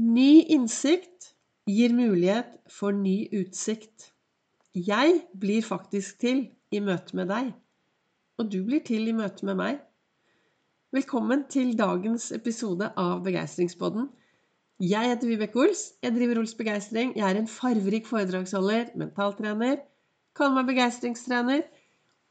Ny 0.00 0.46
innsikt 0.48 1.34
gir 1.68 1.92
mulighet 1.92 2.54
for 2.72 2.94
ny 2.96 3.26
utsikt. 3.36 4.06
Jeg 4.72 5.18
blir 5.36 5.60
faktisk 5.60 6.22
til 6.22 6.40
i 6.72 6.80
møte 6.80 7.18
med 7.18 7.28
deg, 7.28 7.50
og 8.40 8.48
du 8.48 8.62
blir 8.64 8.80
til 8.86 9.10
i 9.10 9.12
møte 9.12 9.44
med 9.44 9.58
meg. 9.60 9.82
Velkommen 10.96 11.44
til 11.52 11.74
dagens 11.76 12.30
episode 12.32 12.88
av 12.96 13.20
Begeistringspodden. 13.28 14.08
Jeg 14.80 15.12
heter 15.12 15.34
Vibeke 15.34 15.60
Ols. 15.66 15.84
Jeg 16.00 16.16
driver 16.16 16.40
Ols 16.46 16.56
Begeistring. 16.56 17.12
Jeg 17.20 17.28
er 17.28 17.42
en 17.42 17.52
farverik 17.60 18.08
foredragsholder, 18.08 18.94
mentaltrener, 18.96 19.82
kaller 20.32 20.62
meg 20.62 20.72
begeistringstrener 20.72 21.66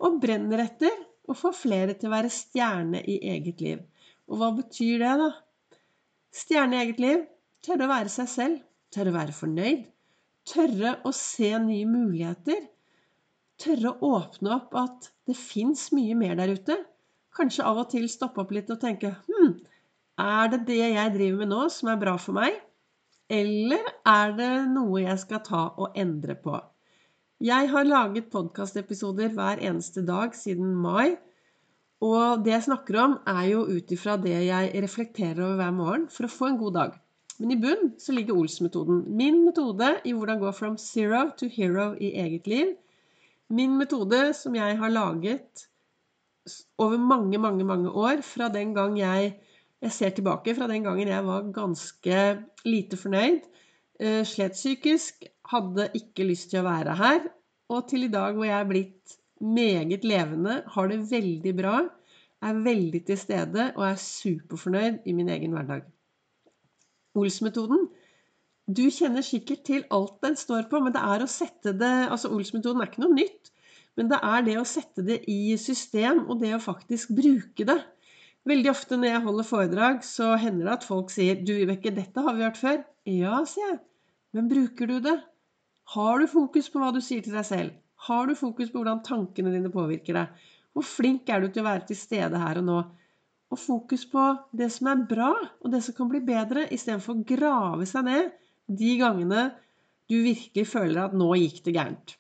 og 0.02 0.18
brenner 0.26 0.66
etter 0.66 1.04
å 1.30 1.38
få 1.38 1.54
flere 1.54 1.94
til 1.94 2.10
å 2.10 2.18
være 2.18 2.34
stjerne 2.34 3.06
i 3.06 3.22
eget 3.36 3.62
liv. 3.62 3.90
Og 4.26 4.42
hva 4.42 4.56
betyr 4.58 5.04
det, 5.06 5.18
da? 5.22 5.36
Stjerne 6.34 6.80
i 6.80 6.88
eget 6.88 7.06
liv 7.12 7.30
Tørre 7.66 7.86
å 7.86 7.92
være 7.92 8.12
seg 8.14 8.30
selv. 8.32 8.60
Tørre 8.94 9.12
å 9.12 9.18
være 9.18 9.36
fornøyd. 9.36 9.88
Tørre 10.50 10.94
å 11.06 11.12
se 11.16 11.50
nye 11.62 11.88
muligheter. 11.90 12.62
Tørre 13.60 13.92
å 13.92 14.14
åpne 14.20 14.56
opp 14.56 14.78
at 14.80 15.10
det 15.28 15.36
fins 15.38 15.90
mye 15.96 16.16
mer 16.18 16.38
der 16.40 16.56
ute. 16.56 16.78
Kanskje 17.36 17.66
av 17.68 17.82
og 17.84 17.92
til 17.92 18.08
stoppe 18.12 18.42
opp 18.44 18.54
litt 18.56 18.72
og 18.74 18.80
tenke 18.82 19.12
Hm, 19.28 19.58
er 20.20 20.50
det 20.54 20.66
det 20.68 20.80
jeg 20.80 21.14
driver 21.14 21.44
med 21.44 21.52
nå, 21.52 21.62
som 21.72 21.92
er 21.92 22.00
bra 22.02 22.16
for 22.20 22.38
meg? 22.40 22.58
Eller 23.30 23.86
er 24.10 24.34
det 24.40 24.52
noe 24.72 25.04
jeg 25.04 25.22
skal 25.22 25.44
ta 25.46 25.66
og 25.78 25.98
endre 26.00 26.36
på? 26.40 26.56
Jeg 27.40 27.70
har 27.72 27.86
laget 27.88 28.32
podkastepisoder 28.34 29.30
hver 29.36 29.62
eneste 29.64 30.02
dag 30.08 30.34
siden 30.36 30.74
mai. 30.76 31.20
Og 32.04 32.42
det 32.44 32.56
jeg 32.56 32.66
snakker 32.66 32.98
om, 33.04 33.14
er 33.28 33.46
jo 33.52 33.62
ut 33.68 33.94
ifra 33.96 34.16
det 34.20 34.36
jeg 34.48 34.82
reflekterer 34.84 35.44
over 35.46 35.62
hver 35.62 35.76
morgen 35.76 36.10
for 36.12 36.28
å 36.28 36.34
få 36.34 36.50
en 36.50 36.60
god 36.60 36.76
dag. 36.80 36.98
Men 37.40 37.54
i 37.56 37.58
bunn 37.60 37.94
så 37.98 38.14
ligger 38.16 38.38
Ols-metoden. 38.38 39.04
Min 39.16 39.44
metode 39.46 39.94
i 40.04 40.14
hvordan 40.14 40.42
gå 40.42 40.52
from 40.56 40.78
zero 40.78 41.30
to 41.40 41.48
hero 41.48 41.94
i 41.96 42.12
eget 42.20 42.48
liv. 42.52 42.74
Min 43.50 43.78
metode 43.80 44.34
som 44.38 44.56
jeg 44.56 44.78
har 44.78 44.92
laget 44.92 45.66
over 46.78 46.98
mange, 46.98 47.38
mange, 47.38 47.64
mange 47.64 47.90
år. 47.90 48.22
Fra 48.22 48.50
den 48.50 48.74
gang 48.76 49.00
jeg 49.00 49.38
Jeg 49.80 49.92
ser 49.96 50.10
tilbake 50.12 50.52
fra 50.56 50.68
den 50.68 50.84
gangen 50.84 51.08
jeg 51.08 51.24
var 51.24 51.46
ganske 51.56 52.16
lite 52.66 52.98
fornøyd. 53.00 53.46
Eh, 54.00 54.26
slet 54.28 54.52
psykisk. 54.52 55.24
Hadde 55.48 55.86
ikke 55.96 56.28
lyst 56.28 56.50
til 56.52 56.60
å 56.60 56.66
være 56.68 56.96
her. 57.00 57.22
Og 57.72 57.88
til 57.88 58.04
i 58.04 58.12
dag 58.12 58.36
hvor 58.36 58.44
jeg 58.44 58.60
er 58.60 58.68
blitt 58.68 59.16
meget 59.40 60.04
levende, 60.04 60.64
har 60.68 60.92
det 60.92 61.00
veldig 61.12 61.54
bra, 61.56 61.78
er 62.44 62.60
veldig 62.66 63.06
til 63.08 63.18
stede 63.18 63.70
og 63.78 63.86
er 63.88 64.04
superfornøyd 64.04 65.08
i 65.08 65.16
min 65.16 65.30
egen 65.32 65.56
hverdag. 65.56 65.88
Ols-metoden 67.18 67.88
Du 68.70 68.84
kjenner 68.94 69.26
sikkert 69.26 69.64
til 69.66 69.86
alt 69.96 70.20
den 70.22 70.36
står 70.38 70.68
på, 70.70 70.82
men 70.84 70.94
det 70.94 71.02
er 71.02 71.24
å 71.24 71.30
sette 71.30 71.74
det 71.78 71.94
Altså, 72.10 72.32
Ols-metoden 72.36 72.84
er 72.84 72.92
ikke 72.92 73.06
noe 73.06 73.18
nytt, 73.18 73.54
men 73.98 74.12
det 74.12 74.20
er 74.24 74.46
det 74.46 74.58
å 74.62 74.68
sette 74.68 75.06
det 75.06 75.24
i 75.32 75.56
system, 75.58 76.26
og 76.30 76.44
det 76.44 76.54
å 76.56 76.62
faktisk 76.64 77.16
bruke 77.18 77.66
det. 77.68 77.80
Veldig 78.48 78.70
ofte 78.72 78.98
når 78.98 79.12
jeg 79.12 79.24
holder 79.26 79.48
foredrag, 79.48 80.06
så 80.06 80.30
hender 80.40 80.70
det 80.70 80.78
at 80.78 80.86
folk 80.88 81.12
sier 81.12 81.42
'Du, 81.42 81.52
Vibeke, 81.58 81.92
dette 81.92 82.24
har 82.24 82.38
vi 82.38 82.46
hørt 82.46 82.62
før'. 82.62 82.86
Ja, 83.10 83.42
sier 83.46 83.74
jeg. 83.74 83.80
Men 84.34 84.48
bruker 84.50 84.88
du 84.88 85.00
det? 85.04 85.18
Har 85.96 86.22
du 86.22 86.28
fokus 86.30 86.70
på 86.70 86.80
hva 86.80 86.94
du 86.94 87.02
sier 87.02 87.26
til 87.26 87.34
deg 87.34 87.46
selv? 87.46 87.74
Har 88.08 88.30
du 88.30 88.36
fokus 88.38 88.70
på 88.70 88.80
hvordan 88.80 89.02
tankene 89.04 89.52
dine 89.52 89.72
påvirker 89.74 90.16
deg? 90.16 90.48
Hvor 90.74 90.86
flink 90.86 91.30
er 91.30 91.42
du 91.42 91.50
til 91.50 91.64
å 91.64 91.68
være 91.68 91.88
til 91.90 91.98
stede 91.98 92.40
her 92.40 92.62
og 92.62 92.68
nå? 92.68 92.80
Og 93.50 93.58
fokus 93.58 94.06
på 94.10 94.24
det 94.54 94.70
som 94.72 94.92
er 94.92 95.06
bra, 95.10 95.32
og 95.62 95.72
det 95.74 95.82
som 95.84 95.96
kan 95.98 96.10
bli 96.12 96.22
bedre, 96.26 96.68
istedenfor 96.74 97.18
å 97.18 97.26
grave 97.32 97.88
seg 97.90 98.06
ned 98.06 98.30
de 98.70 98.92
gangene 99.00 99.50
du 100.10 100.20
virkelig 100.26 100.68
føler 100.70 101.04
at 101.04 101.14
'nå 101.14 101.30
gikk 101.38 101.64
det 101.66 101.76
gærent'. 101.76 102.16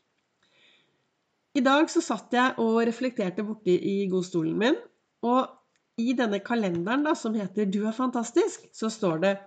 I 1.57 1.61
dag 1.65 1.89
så 1.89 2.01
satt 2.01 2.33
jeg 2.33 2.53
og 2.61 2.81
reflekterte 2.87 3.45
borti 3.45 3.73
i 3.73 4.07
godstolen 4.09 4.57
min, 4.57 4.77
og 5.21 5.49
i 5.97 6.13
denne 6.13 6.39
kalenderen 6.39 7.03
da, 7.03 7.13
som 7.13 7.33
heter 7.33 7.65
'Du 7.65 7.85
er 7.85 7.97
fantastisk', 7.97 8.69
så 8.73 8.89
står 8.89 9.17
det 9.21 9.37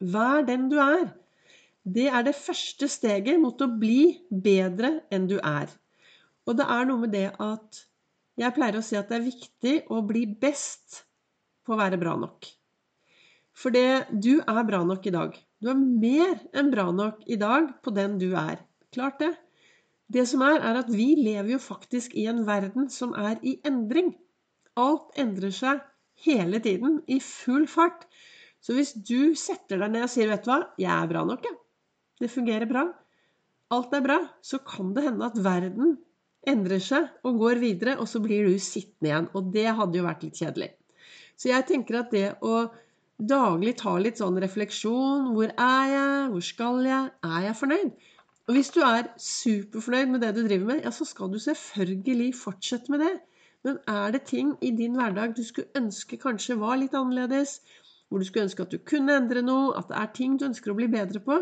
'Vær 0.00 0.46
den 0.46 0.68
du 0.68 0.76
er'. 0.76 1.12
Det 1.84 2.06
er 2.08 2.22
det 2.22 2.34
første 2.34 2.88
steget 2.88 3.40
mot 3.40 3.60
å 3.60 3.78
bli 3.78 4.18
bedre 4.30 5.00
enn 5.12 5.26
du 5.26 5.38
er. 5.38 5.68
Og 6.46 6.56
det 6.56 6.66
er 6.68 6.84
noe 6.84 6.98
med 6.98 7.12
det 7.12 7.32
at 7.40 7.86
jeg 8.36 8.54
pleier 8.54 8.78
å 8.78 8.82
si 8.82 8.96
at 8.96 9.08
det 9.08 9.16
er 9.16 9.30
viktig 9.30 9.74
å 9.90 10.00
bli 10.06 10.26
best 10.26 11.04
på 11.64 11.74
å 11.74 11.80
være 11.80 11.98
bra 12.00 12.14
nok. 12.20 12.48
For 13.54 13.74
det, 13.74 14.10
du 14.10 14.40
er 14.42 14.66
bra 14.66 14.82
nok 14.86 15.06
i 15.06 15.14
dag. 15.14 15.36
Du 15.62 15.70
er 15.70 15.78
mer 15.78 16.36
enn 16.56 16.70
bra 16.72 16.88
nok 16.92 17.22
i 17.30 17.38
dag 17.40 17.70
på 17.84 17.94
den 17.94 18.18
du 18.20 18.32
er. 18.36 18.58
Klart 18.94 19.20
det. 19.22 19.32
Det 20.10 20.26
som 20.28 20.42
er, 20.44 20.58
er 20.60 20.82
at 20.82 20.90
vi 20.92 21.14
lever 21.16 21.54
jo 21.54 21.62
faktisk 21.62 22.14
i 22.18 22.26
en 22.30 22.42
verden 22.46 22.90
som 22.92 23.14
er 23.16 23.38
i 23.46 23.56
endring. 23.66 24.12
Alt 24.76 25.14
endrer 25.20 25.54
seg 25.54 25.80
hele 26.26 26.60
tiden, 26.62 27.00
i 27.06 27.20
full 27.22 27.66
fart. 27.70 28.04
Så 28.64 28.74
hvis 28.76 28.92
du 28.94 29.34
setter 29.38 29.80
deg 29.80 29.92
ned 29.92 30.06
og 30.06 30.12
sier 30.12 30.28
'Vet 30.30 30.44
du 30.44 30.50
hva, 30.50 30.60
jeg 30.78 30.92
er 30.92 31.08
bra 31.10 31.24
nok, 31.24 31.44
jeg', 31.44 31.58
det 32.20 32.30
fungerer 32.30 32.68
bra, 32.70 32.84
alt 33.74 33.94
er 33.96 34.04
bra, 34.04 34.18
så 34.42 34.60
kan 34.64 34.94
det 34.94 35.04
hende 35.08 35.26
at 35.26 35.40
verden 35.42 35.96
endrer 36.46 36.82
seg 36.82 37.08
og 37.24 37.38
går 37.40 37.60
videre, 37.62 37.98
og 37.98 38.08
så 38.08 38.20
blir 38.22 38.46
du 38.46 38.58
sittende 38.58 39.10
igjen. 39.10 39.28
Og 39.34 39.52
det 39.54 39.66
hadde 39.78 39.98
jo 39.98 40.06
vært 40.06 40.24
litt 40.26 40.40
kjedelig. 40.40 40.70
Så 41.36 41.50
jeg 41.50 41.66
tenker 41.68 42.00
at 42.00 42.12
det 42.14 42.26
å 42.46 42.64
daglig 43.18 43.76
ta 43.78 43.94
litt 44.02 44.18
sånn 44.18 44.40
refleksjon 44.42 45.30
Hvor 45.34 45.50
er 45.50 45.84
jeg? 45.92 46.16
Hvor 46.32 46.44
skal 46.48 46.80
jeg? 46.86 47.12
Er 47.26 47.46
jeg 47.48 47.58
fornøyd? 47.60 47.92
Og 48.44 48.56
hvis 48.58 48.72
du 48.74 48.82
er 48.84 49.08
superfornøyd 49.16 50.10
med 50.12 50.20
det 50.20 50.34
du 50.36 50.42
driver 50.44 50.66
med, 50.68 50.82
ja, 50.84 50.90
så 50.92 51.06
skal 51.08 51.30
du 51.32 51.38
selvfølgelig 51.40 52.34
fortsette 52.36 52.92
med 52.92 53.00
det. 53.00 53.14
Men 53.64 53.78
er 53.88 54.12
det 54.12 54.26
ting 54.28 54.50
i 54.60 54.74
din 54.76 54.98
hverdag 54.98 55.32
du 55.36 55.40
skulle 55.46 55.72
ønske 55.80 56.18
kanskje 56.20 56.58
var 56.60 56.76
litt 56.76 56.96
annerledes? 56.98 57.62
Hvor 58.08 58.20
du 58.20 58.28
skulle 58.28 58.44
ønske 58.44 58.66
at 58.66 58.74
du 58.74 58.82
kunne 58.84 59.16
endre 59.16 59.40
noe? 59.46 59.72
At 59.78 59.88
det 59.88 59.96
er 60.02 60.10
ting 60.18 60.36
du 60.36 60.44
ønsker 60.50 60.74
å 60.74 60.76
bli 60.76 60.90
bedre 60.92 61.22
på? 61.24 61.38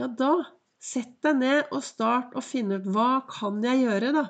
Ja, 0.00 0.08
da 0.08 0.32
sett 0.80 1.18
deg 1.24 1.42
ned 1.42 1.74
og 1.74 1.84
start 1.84 2.32
å 2.36 2.42
finne 2.44 2.80
ut 2.80 2.88
hva 2.94 3.24
kan 3.28 3.60
jeg 3.64 3.84
gjøre 3.84 4.14
da 4.16 4.24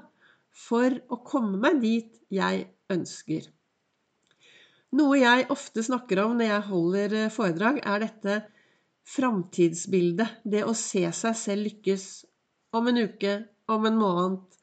for 0.55 0.99
å 1.11 1.21
komme 1.27 1.61
meg 1.62 1.81
dit 1.83 2.19
jeg 2.34 2.66
ønsker. 2.95 3.47
Noe 4.94 5.19
jeg 5.19 5.49
ofte 5.50 5.82
snakker 5.82 6.21
om 6.22 6.37
når 6.38 6.50
jeg 6.50 6.66
holder 6.69 7.16
eh, 7.19 7.32
foredrag, 7.32 7.81
er 7.82 8.05
dette 8.05 8.38
framtidsbildet. 9.15 10.41
Det 10.47 10.62
å 10.65 10.75
se 10.78 11.03
seg 11.10 11.37
selv 11.38 11.66
lykkes 11.69 12.06
om 12.78 12.91
en 12.91 13.00
uke, 13.03 13.34
om 13.71 13.88
en 13.88 13.99
måned, 13.99 14.60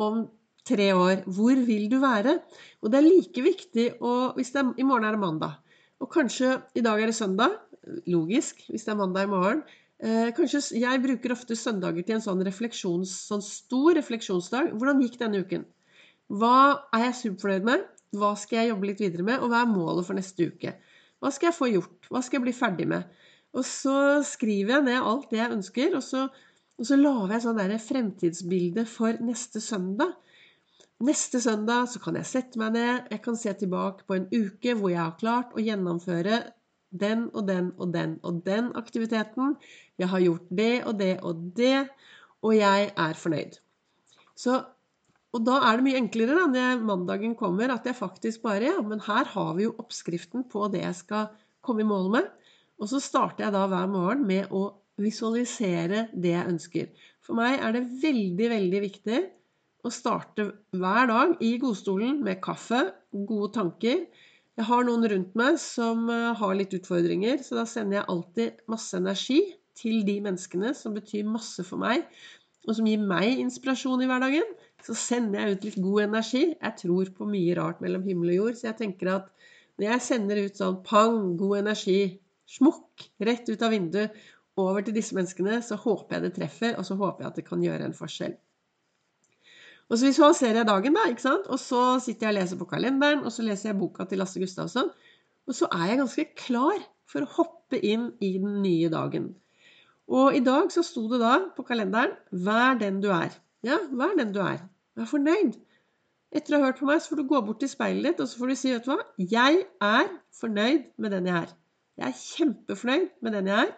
om 0.00 0.24
tre 0.66 0.88
år. 0.94 1.24
Hvor 1.26 1.58
vil 1.66 1.88
du 1.90 1.98
være? 2.02 2.38
Og 2.82 2.92
det 2.92 3.00
er 3.00 3.08
like 3.08 3.44
viktig 3.44 3.86
å 4.04 4.14
hvis 4.38 4.54
er, 4.54 4.72
I 4.78 4.86
morgen 4.86 5.08
er 5.08 5.16
det 5.16 5.24
mandag. 5.24 5.58
Og 6.02 6.10
kanskje 6.12 6.58
i 6.76 6.84
dag 6.84 7.00
er 7.00 7.10
det 7.10 7.18
søndag. 7.18 7.58
Logisk, 8.10 8.62
hvis 8.70 8.86
det 8.86 8.94
er 8.94 9.00
mandag 9.00 9.26
i 9.26 9.32
morgen. 9.32 9.64
Eh, 10.04 10.30
kanskje 10.36 10.62
Jeg 10.80 11.02
bruker 11.02 11.34
ofte 11.34 11.56
søndager 11.56 12.06
til 12.06 12.18
en 12.18 12.24
sånn, 12.24 12.46
refleksjons, 12.46 13.10
sånn 13.28 13.42
stor 13.44 13.94
refleksjonsdag. 13.98 14.72
Hvordan 14.78 15.02
gikk 15.02 15.18
denne 15.20 15.42
uken? 15.44 15.66
Hva 16.32 16.86
er 16.94 17.08
jeg 17.08 17.20
superfornøyd 17.20 17.68
med? 17.68 17.84
Hva 18.14 18.32
skal 18.38 18.60
jeg 18.60 18.72
jobbe 18.72 18.90
litt 18.90 19.02
videre 19.02 19.26
med, 19.26 19.42
og 19.42 19.52
hva 19.52 19.62
er 19.64 19.70
målet 19.70 20.06
for 20.06 20.18
neste 20.18 20.48
uke? 20.50 20.74
Hva 21.22 21.30
skal 21.34 21.50
jeg 21.50 21.58
få 21.58 21.70
gjort? 21.72 22.08
Hva 22.10 22.22
skal 22.22 22.38
jeg 22.38 22.46
bli 22.46 22.56
ferdig 22.56 22.88
med? 22.90 23.06
Og 23.54 23.64
så 23.66 23.96
skriver 24.26 24.76
jeg 24.76 24.86
ned 24.88 25.08
alt 25.12 25.30
det 25.30 25.40
jeg 25.40 25.54
ønsker, 25.54 25.96
og 25.98 26.02
så, 26.04 26.26
og 26.78 26.88
så 26.88 26.98
lager 26.98 27.36
jeg 27.36 27.44
sånn 27.44 27.60
der 27.60 27.74
fremtidsbilde 27.82 28.84
for 28.90 29.20
neste 29.24 29.62
søndag. 29.62 30.16
Neste 31.04 31.40
søndag 31.42 31.88
så 31.90 32.00
kan 32.02 32.18
jeg 32.18 32.30
sette 32.30 32.60
meg 32.60 32.74
ned, 32.76 33.08
jeg 33.10 33.22
kan 33.22 33.38
se 33.38 33.52
tilbake 33.58 34.06
på 34.06 34.18
en 34.18 34.28
uke 34.30 34.76
hvor 34.78 34.92
jeg 34.92 35.02
har 35.02 35.16
klart 35.18 35.54
å 35.54 35.62
gjennomføre 35.62 36.42
den 36.94 37.26
og 37.34 37.48
den 37.48 37.72
og 37.78 37.90
den 37.94 38.18
og 38.22 38.42
den 38.46 38.70
aktiviteten. 38.78 39.56
Jeg 39.98 40.10
har 40.12 40.22
gjort 40.22 40.46
det 40.50 40.74
og 40.86 40.98
det 40.98 41.16
og 41.22 41.42
det, 41.56 41.88
og 42.42 42.54
jeg 42.56 42.90
er 42.94 43.18
fornøyd. 43.18 43.58
Så 44.38 44.60
og 45.34 45.42
da 45.42 45.58
er 45.66 45.78
det 45.78 45.84
mye 45.88 45.98
enklere 45.98 46.36
da, 46.38 46.46
når 46.46 46.82
mandagen 46.86 47.34
kommer, 47.38 47.72
at 47.74 47.86
jeg 47.88 47.98
faktisk 47.98 48.44
bare 48.44 48.70
Ja, 48.70 48.78
men 48.86 49.02
her 49.02 49.26
har 49.32 49.54
vi 49.58 49.66
jo 49.66 49.74
oppskriften 49.82 50.46
på 50.50 50.68
det 50.70 50.84
jeg 50.84 50.98
skal 51.00 51.32
komme 51.64 51.82
i 51.82 51.88
mål 51.88 52.10
med. 52.12 52.28
Og 52.78 52.90
så 52.90 53.00
starter 53.02 53.46
jeg 53.46 53.54
da 53.54 53.64
hver 53.70 53.88
morgen 53.90 54.22
med 54.28 54.52
å 54.54 54.68
visualisere 55.00 56.08
det 56.14 56.36
jeg 56.36 56.50
ønsker. 56.52 56.92
For 57.24 57.34
meg 57.38 57.58
er 57.58 57.74
det 57.74 57.88
veldig, 58.02 58.50
veldig 58.52 58.82
viktig 58.84 59.18
å 59.84 59.90
starte 59.92 60.46
hver 60.76 61.10
dag 61.10 61.34
i 61.44 61.56
godstolen 61.62 62.20
med 62.24 62.38
kaffe, 62.44 62.80
gode 63.10 63.50
tanker. 63.58 64.04
Jeg 64.54 64.68
har 64.68 64.86
noen 64.86 65.08
rundt 65.10 65.34
meg 65.38 65.58
som 65.58 66.06
eh, 66.12 66.30
har 66.38 66.54
litt 66.54 66.76
utfordringer, 66.78 67.42
så 67.42 67.58
da 67.58 67.66
sender 67.66 67.98
jeg 67.98 68.10
alltid 68.12 68.62
masse 68.70 68.94
energi 68.96 69.40
til 69.74 70.04
de 70.06 70.20
menneskene 70.22 70.70
som 70.78 70.94
betyr 70.94 71.26
masse 71.26 71.66
for 71.66 71.82
meg, 71.82 72.06
og 72.68 72.78
som 72.78 72.86
gir 72.86 73.02
meg 73.02 73.42
inspirasjon 73.42 74.04
i 74.04 74.08
hverdagen 74.08 74.54
så 74.84 74.96
sender 74.98 75.40
jeg 75.40 75.56
ut 75.56 75.66
litt 75.68 75.80
god 75.80 76.02
energi. 76.08 76.44
Jeg 76.52 76.76
tror 76.82 77.10
på 77.16 77.28
mye 77.28 77.56
rart 77.56 77.80
mellom 77.84 78.04
himmel 78.04 78.34
og 78.34 78.38
jord, 78.40 78.58
så 78.58 78.68
jeg 78.68 78.78
tenker 78.82 79.12
at 79.14 79.30
når 79.80 79.88
jeg 79.88 80.06
sender 80.06 80.40
ut 80.44 80.60
sånn 80.60 80.80
pang, 80.86 81.20
god 81.40 81.62
energi, 81.62 82.00
smukk 82.46 83.06
rett 83.26 83.48
ut 83.48 83.62
av 83.64 83.72
vinduet 83.72 84.18
over 84.60 84.84
til 84.84 84.94
disse 84.94 85.16
menneskene, 85.16 85.58
så 85.66 85.78
håper 85.80 86.18
jeg 86.18 86.24
det 86.26 86.34
treffer, 86.36 86.74
og 86.78 86.86
så 86.86 86.96
håper 87.00 87.24
jeg 87.24 87.32
at 87.32 87.38
det 87.40 87.46
kan 87.48 87.64
gjøre 87.64 87.88
en 87.88 87.96
forskjell. 87.96 88.36
Og 89.90 89.98
så 89.98 90.08
visualiserer 90.08 90.62
jeg 90.62 90.68
dagen, 90.68 90.96
da, 90.96 91.06
ikke 91.10 91.24
sant? 91.24 91.48
og 91.52 91.60
så 91.60 91.80
sitter 92.00 92.28
jeg 92.28 92.34
og 92.34 92.38
leser 92.38 92.60
på 92.60 92.68
kalenderen, 92.70 93.24
og 93.24 93.34
så 93.34 93.44
leser 93.44 93.70
jeg 93.70 93.80
boka 93.80 94.06
til 94.08 94.22
Lasse 94.22 94.40
Gustavsson, 94.40 94.92
og 95.44 95.56
så 95.56 95.68
er 95.76 95.90
jeg 95.90 96.00
ganske 96.00 96.26
klar 96.40 96.84
for 97.10 97.24
å 97.24 97.32
hoppe 97.38 97.80
inn 97.84 98.12
i 98.24 98.36
den 98.40 98.62
nye 98.64 98.88
dagen. 98.92 99.32
Og 100.08 100.36
i 100.36 100.44
dag 100.44 100.70
så 100.72 100.84
sto 100.84 101.06
det 101.10 101.20
da 101.20 101.34
på 101.56 101.64
kalenderen 101.64 102.12
'Vær 102.32 102.78
den 102.80 103.00
du 103.00 103.10
er'. 103.12 103.36
Ja, 103.64 103.78
vær 103.90 104.16
den 104.16 104.32
du 104.32 104.40
er. 104.40 104.60
Vær 104.98 105.10
fornøyd. 105.10 105.56
Etter 106.34 106.56
å 106.56 106.60
ha 106.60 106.68
hørt 106.68 106.80
på 106.82 106.88
meg, 106.88 107.02
så 107.02 107.12
får 107.12 107.20
du 107.22 107.28
gå 107.30 107.40
bort 107.46 107.60
til 107.62 107.70
speilet 107.70 108.14
ditt 108.14 108.22
og 108.22 108.30
så 108.30 108.40
får 108.40 108.50
du 108.50 108.58
si 108.58 108.72
vet 108.72 108.86
du 108.86 108.90
hva, 108.90 108.98
jeg 109.18 109.62
er 109.86 110.10
fornøyd 110.34 110.88
med 111.02 111.14
den 111.14 111.30
jeg 111.30 111.38
er. 111.44 111.52
Jeg 112.00 112.06
er 112.08 112.20
kjempefornøyd 112.20 113.10
med 113.22 113.36
den 113.38 113.50
jeg 113.52 113.68
er. 113.68 113.74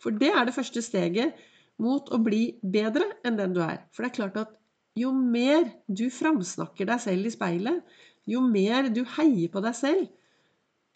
For 0.00 0.16
det 0.22 0.30
er 0.32 0.48
det 0.48 0.56
første 0.56 0.82
steget 0.84 1.36
mot 1.82 2.08
å 2.12 2.20
bli 2.22 2.42
bedre 2.62 3.06
enn 3.26 3.36
den 3.38 3.54
du 3.56 3.60
er. 3.64 3.84
For 3.92 4.04
det 4.04 4.12
er 4.12 4.18
klart 4.18 4.40
at 4.40 4.56
jo 4.98 5.12
mer 5.16 5.68
du 5.88 6.08
framsnakker 6.12 6.88
deg 6.88 7.00
selv 7.04 7.28
i 7.28 7.32
speilet, 7.32 7.80
jo 8.28 8.42
mer 8.44 8.88
du 8.92 9.02
heier 9.16 9.52
på 9.52 9.62
deg 9.64 9.76
selv, 9.76 10.08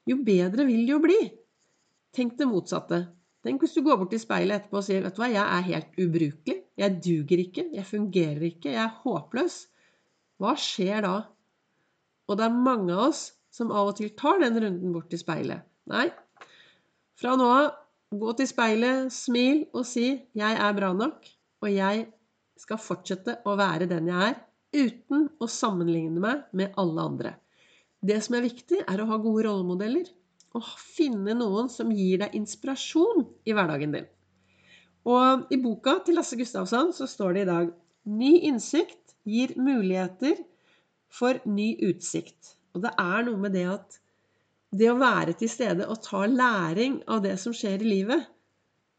jo 0.06 0.18
bedre 0.24 0.66
vil 0.68 0.84
det 0.84 0.94
jo 0.94 1.00
bli. 1.02 1.20
Tenk 2.14 2.36
det 2.38 2.48
motsatte. 2.48 3.02
Tenk 3.44 3.62
hvis 3.62 3.74
du 3.76 3.82
går 3.86 3.98
bort 4.00 4.12
til 4.14 4.22
speilet 4.22 4.60
etterpå 4.60 4.80
og 4.80 4.86
sier 4.86 5.04
vet 5.04 5.16
du 5.16 5.22
hva, 5.22 5.30
jeg 5.32 5.42
er 5.42 5.68
helt 5.70 6.00
ubrukelig. 6.02 6.60
Jeg 6.76 6.98
duger 7.04 7.42
ikke. 7.42 7.64
Jeg 7.72 7.88
fungerer 7.88 8.44
ikke. 8.50 8.74
Jeg 8.74 8.82
er 8.84 9.00
håpløs. 9.04 9.64
Hva 10.40 10.52
skjer 10.60 11.06
da? 11.06 11.16
Og 12.28 12.38
det 12.38 12.46
er 12.46 12.62
mange 12.66 12.92
av 12.92 13.08
oss 13.08 13.30
som 13.56 13.72
av 13.72 13.92
og 13.92 13.96
til 13.98 14.12
tar 14.18 14.42
den 14.42 14.58
runden 14.60 14.92
bort 14.92 15.08
til 15.12 15.22
speilet. 15.22 15.64
Nei, 15.88 16.10
fra 17.16 17.36
nå 17.38 17.46
av, 17.48 17.70
gå 18.12 18.34
til 18.36 18.48
speilet, 18.50 19.12
smil 19.14 19.62
og 19.72 19.86
si 19.88 20.08
'Jeg 20.36 20.58
er 20.66 20.74
bra 20.76 20.92
nok', 20.92 21.30
og 21.62 21.70
jeg 21.72 22.12
skal 22.60 22.82
fortsette 22.82 23.38
å 23.46 23.56
være 23.56 23.88
den 23.88 24.10
jeg 24.10 24.34
er, 24.34 24.36
uten 24.76 25.28
å 25.40 25.48
sammenligne 25.48 26.20
meg 26.20 26.42
med 26.52 26.74
alle 26.76 27.00
andre. 27.00 27.32
Det 28.04 28.18
som 28.22 28.36
er 28.36 28.44
viktig, 28.44 28.82
er 28.86 29.00
å 29.00 29.08
ha 29.08 29.16
gode 29.16 29.46
rollemodeller. 29.48 30.06
Og 30.56 30.68
finne 30.80 31.34
noen 31.36 31.68
som 31.68 31.90
gir 31.92 32.22
deg 32.22 32.36
inspirasjon 32.36 33.26
i 33.44 33.52
hverdagen 33.52 33.92
din. 33.92 34.06
Og 35.06 35.52
i 35.54 35.58
boka 35.62 36.00
til 36.04 36.18
Lasse 36.18 36.38
Gustavsson 36.38 36.92
så 36.96 37.06
står 37.10 37.36
det 37.36 37.44
i 37.44 37.50
dag 37.50 37.72
Ny 38.06 38.32
innsikt 38.46 39.16
gir 39.26 39.54
muligheter 39.58 40.38
for 41.10 41.40
ny 41.50 41.72
utsikt. 41.88 42.54
Og 42.74 42.84
det 42.84 42.92
er 43.00 43.24
noe 43.26 43.40
med 43.40 43.56
det 43.56 43.64
at 43.70 43.98
det 44.76 44.90
å 44.92 44.98
være 45.00 45.34
til 45.40 45.50
stede 45.50 45.86
og 45.90 46.02
ta 46.04 46.24
læring 46.28 47.00
av 47.10 47.22
det 47.24 47.34
som 47.40 47.54
skjer 47.56 47.82
i 47.82 47.90
livet, 47.90 48.26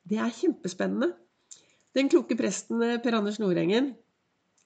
det 0.08 0.20
er 0.24 0.34
kjempespennende. 0.34 1.12
Den 1.96 2.12
kloke 2.12 2.38
presten 2.40 2.82
eh, 2.84 3.00
Per 3.04 3.18
Anders 3.18 3.40
Nordengen, 3.42 3.92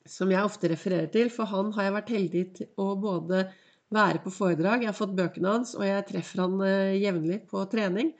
som 0.09 0.31
jeg 0.33 0.45
ofte 0.45 0.69
refererer 0.71 1.09
til, 1.13 1.29
for 1.33 1.49
han 1.49 1.71
har 1.75 1.87
jeg 1.87 1.95
vært 1.97 2.13
heldig 2.15 2.43
til 2.57 2.69
å 2.81 2.91
både 2.99 3.45
være 3.91 4.21
på 4.23 4.33
foredrag, 4.33 4.85
jeg 4.85 4.91
har 4.91 4.97
fått 4.97 5.17
bøkene 5.17 5.55
hans, 5.57 5.73
og 5.77 5.85
jeg 5.85 6.05
treffer 6.09 6.45
han 6.45 6.61
eh, 6.65 6.99
jevnlig 7.01 7.41
på 7.51 7.65
trening. 7.71 8.13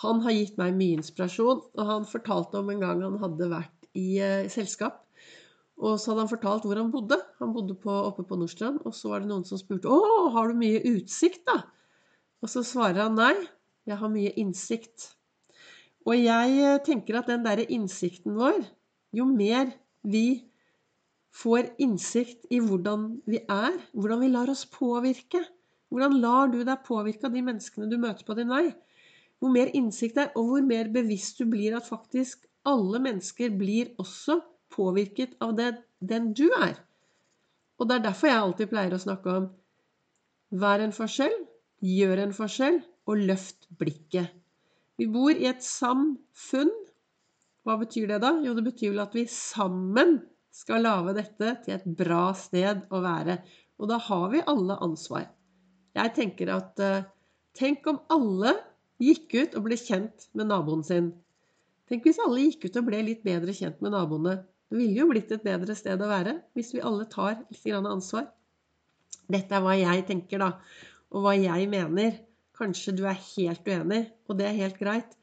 Han 0.00 0.22
har 0.24 0.32
gitt 0.34 0.56
meg 0.58 0.74
mye 0.74 0.98
inspirasjon, 0.98 1.60
og 1.76 1.86
han 1.86 2.08
fortalte 2.08 2.58
om 2.58 2.70
en 2.72 2.80
gang 2.80 3.02
han 3.04 3.20
hadde 3.20 3.50
vært 3.52 3.90
i 3.98 4.16
eh, 4.24 4.48
selskap 4.50 5.02
og 5.82 5.98
så 5.98 6.12
hadde 6.12 6.24
han 6.24 6.30
fortalt 6.30 6.66
hvor 6.66 6.78
han 6.78 6.92
bodde. 6.92 7.18
Han 7.40 7.54
bodde 7.54 7.74
på, 7.78 7.90
oppe 7.90 8.24
på 8.26 8.38
Nordstrand. 8.38 8.82
Og 8.86 8.94
så 8.94 9.10
var 9.10 9.22
det 9.22 9.30
noen 9.30 9.46
som 9.48 9.58
spurte 9.58 9.90
'Å, 9.90 10.30
har 10.34 10.52
du 10.52 10.58
mye 10.58 10.82
utsikt, 10.92 11.42
da?' 11.48 11.64
Og 12.42 12.50
så 12.50 12.62
svarer 12.66 13.02
han 13.02 13.18
nei, 13.18 13.34
jeg 13.86 13.98
har 13.98 14.10
mye 14.10 14.32
innsikt. 14.38 15.14
Og 16.06 16.14
jeg 16.18 16.54
eh, 16.58 16.78
tenker 16.86 17.18
at 17.18 17.30
den 17.30 17.44
derre 17.46 17.66
innsikten 17.66 18.34
vår, 18.38 18.62
jo 19.14 19.26
mer 19.26 19.72
vi 20.02 20.42
får 21.32 21.72
innsikt 21.78 22.46
i 22.50 22.58
hvordan 22.62 23.22
vi 23.26 23.42
er, 23.48 23.78
hvordan 23.94 24.22
vi 24.22 24.30
lar 24.30 24.50
oss 24.50 24.66
påvirke 24.66 25.42
Hvordan 25.92 26.14
lar 26.24 26.48
du 26.48 26.62
deg 26.64 26.86
påvirke 26.86 27.26
av 27.28 27.34
de 27.36 27.42
menneskene 27.44 27.84
du 27.84 27.98
møter 28.00 28.24
på 28.24 28.32
din 28.32 28.48
vei? 28.48 28.72
Hvor 29.42 29.50
mer 29.50 29.72
innsikt 29.74 30.20
er, 30.22 30.30
og 30.38 30.52
hvor 30.52 30.66
mer 30.66 30.90
bevisst 30.94 31.40
du 31.42 31.48
blir 31.50 31.74
at 31.74 31.88
faktisk 31.88 32.46
alle 32.68 33.00
mennesker 33.02 33.50
blir 33.58 33.90
også 33.98 34.38
påvirket 34.72 35.34
av 35.42 35.56
det, 35.58 35.72
den 35.98 36.30
du 36.38 36.46
er. 36.60 36.76
Og 37.82 37.88
det 37.90 37.98
er 37.98 38.04
derfor 38.06 38.30
jeg 38.30 38.42
alltid 38.44 38.70
pleier 38.70 38.94
å 38.94 39.02
snakke 39.02 39.34
om 39.40 39.48
vær 40.62 40.84
en 40.84 40.94
forskjell, 40.94 41.34
gjør 41.82 42.22
en 42.22 42.36
forskjell, 42.36 42.78
og 43.10 43.24
løft 43.26 43.66
blikket. 43.80 44.30
Vi 45.00 45.08
bor 45.10 45.32
i 45.32 45.48
et 45.50 45.64
samfunn. 45.66 46.70
Hva 47.66 47.74
betyr 47.80 48.12
det, 48.12 48.20
da? 48.22 48.36
Jo, 48.44 48.54
det 48.54 48.62
betyr 48.68 48.92
vel 48.92 49.02
at 49.02 49.16
vi 49.16 49.24
sammen 49.30 50.20
skal 50.54 50.84
lage 50.84 51.16
dette 51.16 51.54
til 51.64 51.74
et 51.74 51.86
bra 51.98 52.28
sted 52.38 52.84
å 52.92 53.00
være. 53.02 53.40
Og 53.82 53.90
da 53.90 53.98
har 54.06 54.28
vi 54.30 54.44
alle 54.52 54.76
ansvar. 54.84 55.26
Jeg 55.96 56.14
tenker 56.16 56.52
at 56.54 56.82
uh, 56.82 57.08
Tenk 57.52 57.84
om 57.90 57.98
alle 58.08 58.54
gikk 59.02 59.34
ut 59.34 59.56
og 59.58 59.66
ble 59.66 59.78
kjent 59.80 60.28
med 60.38 60.50
naboen 60.50 60.84
sin. 60.86 61.12
Tenk 61.90 62.06
hvis 62.06 62.20
alle 62.22 62.46
gikk 62.46 62.68
ut 62.68 62.78
og 62.80 62.88
ble 62.88 63.02
litt 63.08 63.24
bedre 63.26 63.54
kjent 63.56 63.82
med 63.84 63.94
naboene. 63.94 64.38
Det 64.70 64.78
ville 64.78 65.02
jo 65.02 65.08
blitt 65.10 65.32
et 65.34 65.44
bedre 65.44 65.74
sted 65.76 66.00
å 66.00 66.08
være 66.08 66.38
hvis 66.56 66.72
vi 66.76 66.84
alle 66.84 67.08
tar 67.12 67.42
litt 67.50 67.74
ansvar. 67.80 68.30
Dette 69.32 69.56
er 69.56 69.64
hva 69.64 69.74
jeg 69.76 70.06
tenker, 70.08 70.40
da, 70.42 70.52
og 71.12 71.26
hva 71.26 71.34
jeg 71.36 71.68
mener. 71.72 72.20
Kanskje 72.56 72.94
du 72.96 73.02
er 73.08 73.18
helt 73.18 73.66
uenig, 73.66 74.04
og 74.28 74.38
det 74.38 74.46
er 74.48 74.60
helt 74.60 74.78
greit. 74.80 75.16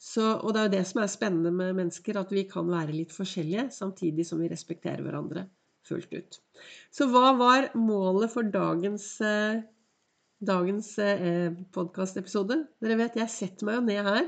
Så, 0.00 0.24
og 0.36 0.52
det 0.54 0.60
er 0.60 0.66
jo 0.66 0.74
det 0.74 0.84
som 0.88 1.00
er 1.02 1.10
spennende 1.12 1.52
med 1.54 1.76
mennesker, 1.78 2.18
at 2.20 2.32
vi 2.34 2.44
kan 2.48 2.68
være 2.70 2.94
litt 2.94 3.14
forskjellige 3.14 3.68
samtidig 3.74 4.26
som 4.28 4.42
vi 4.42 4.50
respekterer 4.52 5.02
hverandre 5.04 5.46
fullt 5.88 6.12
ut. 6.12 6.38
Så 6.94 7.08
hva 7.12 7.34
var 7.38 7.70
målet 7.78 8.32
for 8.32 8.48
dagens, 8.48 9.06
eh, 9.20 9.62
dagens 10.46 10.92
eh, 11.02 11.50
podkastepisode? 11.74 12.60
Dere 12.82 12.98
vet, 13.00 13.18
jeg 13.20 13.32
setter 13.32 13.68
meg 13.68 13.78
jo 13.78 13.84
ned 13.88 14.08
her 14.08 14.24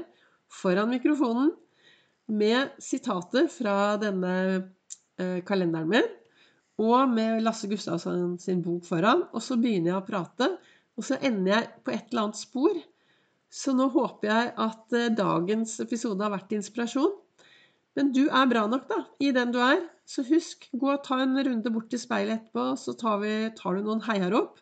foran 0.52 0.90
mikrofonen 0.92 1.52
med 2.26 2.74
sitater 2.82 3.46
fra 3.50 3.96
denne 4.02 4.34
eh, 5.20 5.40
kalenderen 5.46 5.90
min, 5.90 6.08
og 6.82 7.12
med 7.12 7.40
Lasse 7.44 7.70
Gustavsson 7.70 8.36
sin 8.42 8.62
bok 8.64 8.84
foran. 8.88 9.24
Og 9.32 9.44
så 9.44 9.56
begynner 9.60 9.94
jeg 9.94 10.00
å 10.00 10.06
prate, 10.06 10.50
og 10.96 11.06
så 11.06 11.20
ender 11.24 11.52
jeg 11.54 11.70
på 11.86 11.94
et 11.94 12.10
eller 12.10 12.26
annet 12.26 12.40
spor. 12.40 12.80
Så 13.52 13.72
nå 13.76 13.88
håper 13.94 14.32
jeg 14.32 14.50
at 14.66 14.96
eh, 14.96 15.12
dagens 15.14 15.78
episode 15.84 16.22
har 16.24 16.34
vært 16.34 16.56
inspirasjon. 16.56 17.14
Men 17.96 18.10
du 18.12 18.26
er 18.26 18.48
bra 18.50 18.66
nok, 18.68 18.84
da, 18.90 18.98
i 19.24 19.30
den 19.32 19.54
du 19.54 19.60
er. 19.64 19.80
Så 20.06 20.22
husk, 20.28 20.68
gå 20.76 20.90
og 20.92 21.02
ta 21.06 21.22
en 21.22 21.38
runde 21.38 21.72
bort 21.72 21.88
til 21.90 22.02
speilet 22.02 22.36
etterpå, 22.36 22.74
så 22.78 22.92
tar, 22.98 23.22
vi, 23.22 23.32
tar 23.56 23.78
du 23.78 23.86
noen 23.86 24.04
heiarop. 24.04 24.60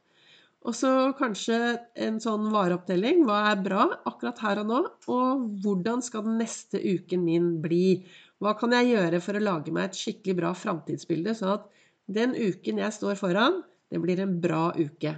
Og 0.65 0.73
så 0.73 0.91
kanskje 1.19 1.59
en 2.07 2.17
sånn 2.25 2.47
vareopptelling. 2.53 3.27
Hva 3.29 3.43
er 3.51 3.61
bra 3.61 3.85
akkurat 4.09 4.39
her 4.41 4.63
og 4.63 4.71
nå? 4.71 4.79
Og 5.13 5.43
hvordan 5.65 6.01
skal 6.05 6.25
den 6.25 6.39
neste 6.41 6.81
uken 6.81 7.27
min 7.27 7.51
bli? 7.65 8.01
Hva 8.41 8.55
kan 8.57 8.73
jeg 8.73 8.95
gjøre 8.95 9.21
for 9.25 9.37
å 9.37 9.45
lage 9.45 9.75
meg 9.75 9.91
et 9.91 10.01
skikkelig 10.01 10.39
bra 10.41 10.55
framtidsbilde, 10.57 11.37
sånn 11.37 11.59
at 11.59 11.69
den 12.17 12.33
uken 12.37 12.81
jeg 12.81 12.97
står 12.97 13.21
foran, 13.21 13.61
det 13.93 14.01
blir 14.01 14.25
en 14.25 14.35
bra 14.41 14.71
uke. 14.77 15.15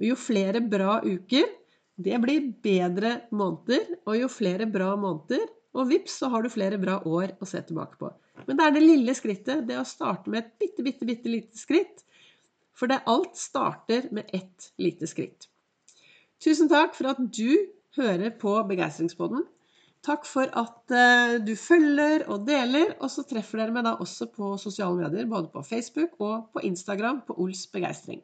Og 0.00 0.08
jo 0.08 0.16
flere 0.18 0.64
bra 0.64 0.98
uker, 1.04 1.46
det 1.98 2.18
blir 2.22 2.48
bedre 2.64 3.14
måneder. 3.34 4.00
Og 4.08 4.16
jo 4.22 4.32
flere 4.32 4.68
bra 4.70 4.94
måneder, 4.96 5.44
og 5.76 5.92
vips, 5.92 6.16
så 6.22 6.32
har 6.32 6.42
du 6.42 6.50
flere 6.52 6.80
bra 6.80 6.96
år 7.06 7.36
å 7.38 7.46
se 7.46 7.60
tilbake 7.68 8.00
på. 8.00 8.08
Men 8.48 8.56
det 8.56 8.64
er 8.64 8.76
det 8.76 8.86
lille 8.86 9.14
skrittet. 9.14 9.66
Det 9.68 9.76
å 9.76 9.86
starte 9.86 10.32
med 10.32 10.46
et 10.46 10.52
bitte, 10.64 10.84
bitte, 10.86 11.06
bitte 11.06 11.28
lite 11.28 11.60
skritt 11.60 12.07
for 12.78 12.90
det 12.90 13.02
alt 13.10 13.36
starter 13.36 14.08
med 14.14 14.30
ett 14.34 14.72
lite 14.78 15.08
skritt. 15.10 15.48
Tusen 16.38 16.70
takk 16.70 16.94
for 16.94 17.10
at 17.10 17.22
du 17.34 17.58
hører 17.98 18.30
på 18.38 18.54
Begeistringspodden. 18.68 19.42
Takk 20.06 20.26
for 20.30 20.46
at 20.54 20.94
eh, 20.94 21.36
du 21.42 21.56
følger 21.58 22.28
og 22.30 22.46
deler, 22.46 22.94
og 23.02 23.10
så 23.10 23.24
treffer 23.26 23.64
dere 23.64 23.74
meg 23.74 23.86
da 23.88 23.96
også 23.98 24.28
på 24.30 24.52
sosiale 24.62 24.94
medier, 25.00 25.26
både 25.26 25.50
på 25.50 25.64
Facebook 25.66 26.14
og 26.22 26.52
på 26.54 26.62
Instagram 26.68 27.24
på 27.26 27.34
Ols 27.42 27.66
begeistring. 27.72 28.22